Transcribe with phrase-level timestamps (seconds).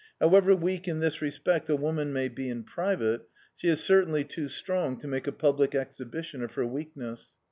[0.19, 4.23] How ever weak in this respect a woman may be in private, she is certainly
[4.23, 7.33] too strong to make a public ezhibi' tion of her weakness.